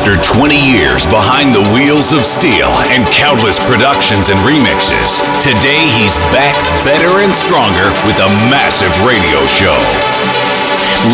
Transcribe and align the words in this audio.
After 0.00 0.16
20 0.40 0.56
years 0.56 1.04
behind 1.12 1.52
the 1.52 1.60
wheels 1.76 2.16
of 2.16 2.24
steel 2.24 2.72
and 2.88 3.04
countless 3.12 3.60
productions 3.60 4.32
and 4.32 4.40
remixes, 4.48 5.20
today 5.44 5.76
he's 6.00 6.16
back 6.32 6.56
better 6.88 7.20
and 7.20 7.28
stronger 7.28 7.84
with 8.08 8.16
a 8.16 8.32
massive 8.48 8.88
radio 9.04 9.36
show. 9.44 9.76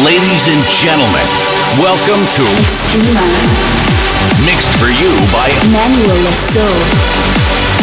Ladies 0.07 0.47
and 0.47 0.63
gentlemen, 0.71 1.27
welcome 1.83 2.23
to 2.39 2.47
Extrema. 2.63 3.27
Mixed 4.47 4.71
for 4.79 4.87
You 4.87 5.11
by 5.35 5.51
Manuel 5.67 6.23
Le 6.23 6.35
Saux. 6.55 6.79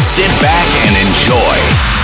Sit 0.00 0.32
back 0.40 0.64
and 0.88 0.96
enjoy. 1.04 2.03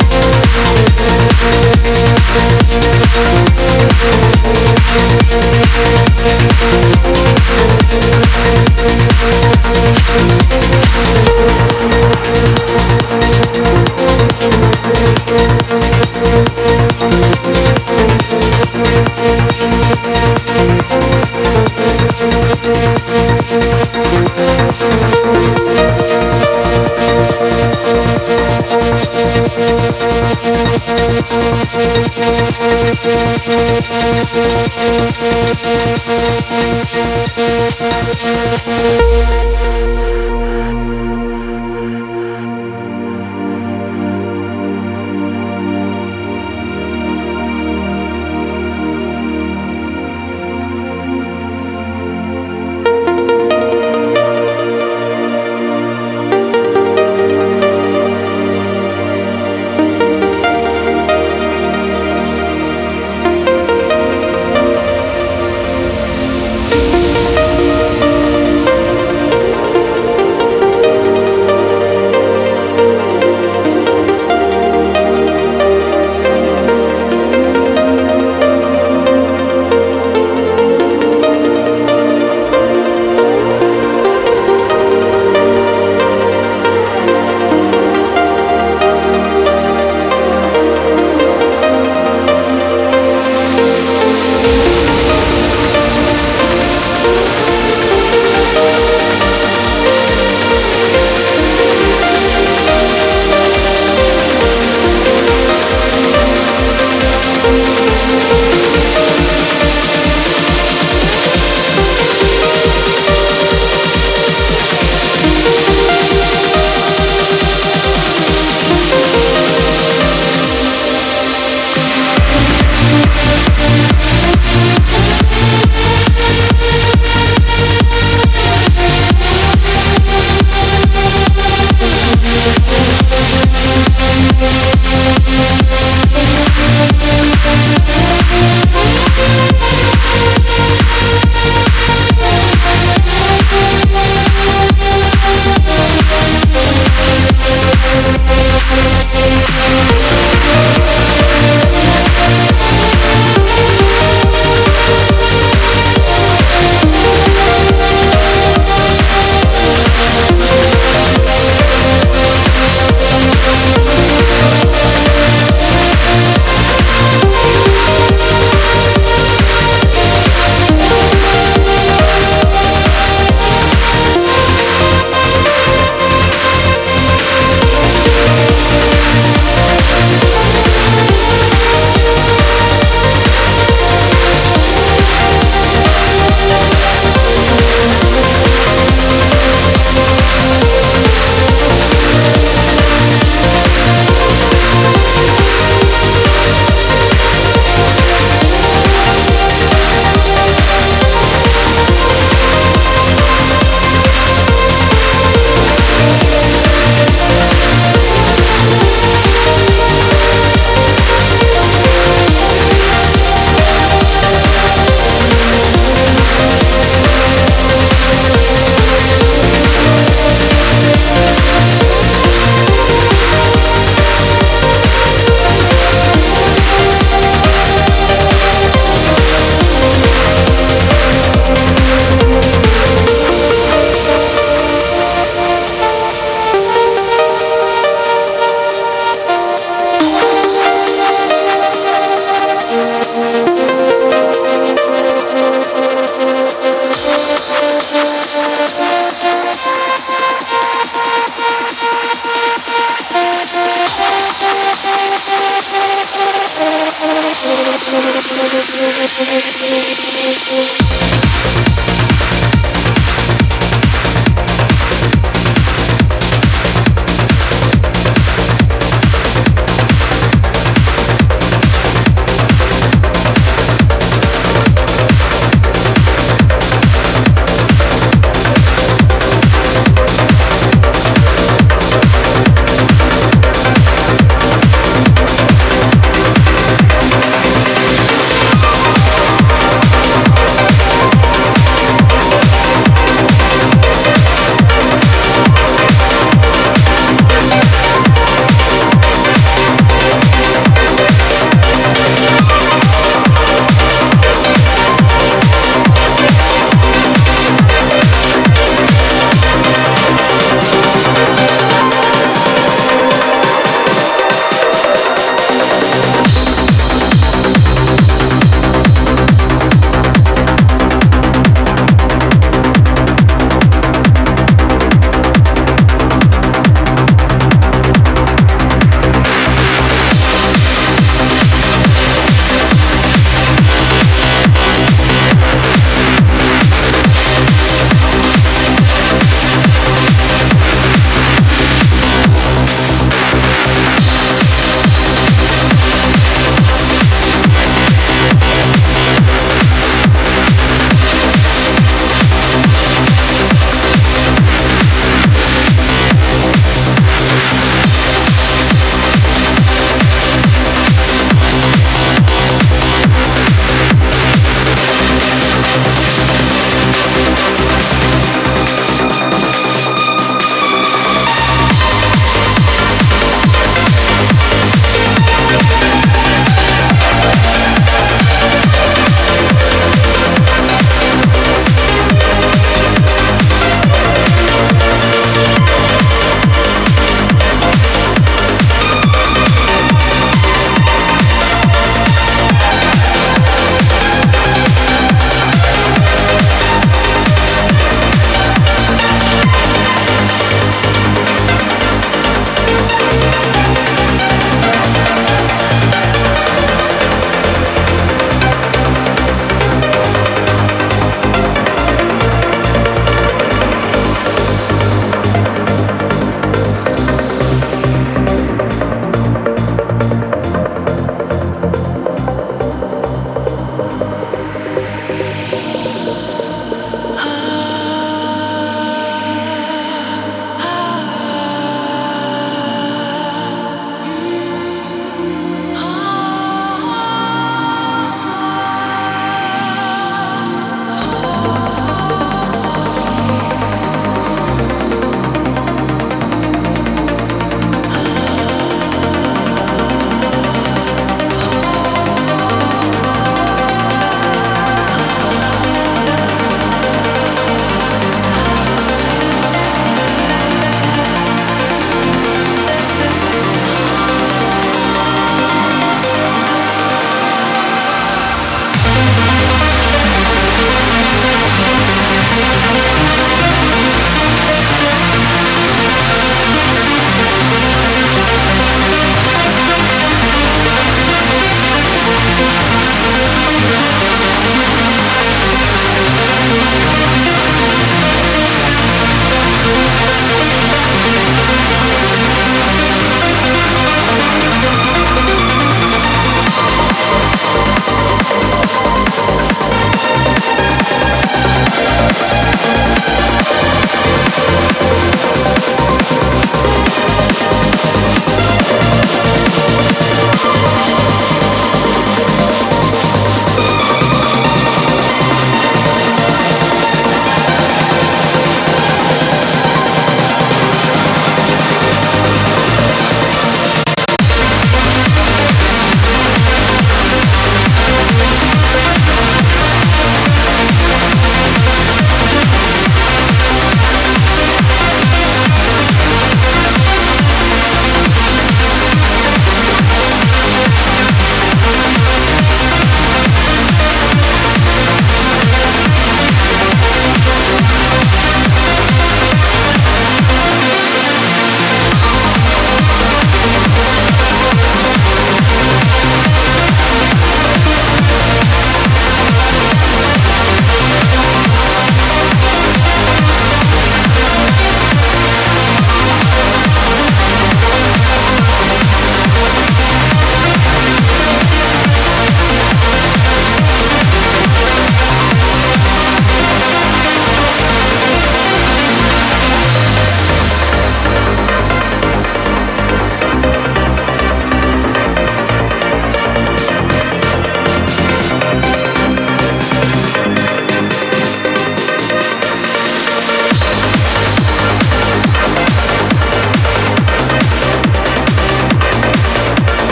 Thank 16.21 16.60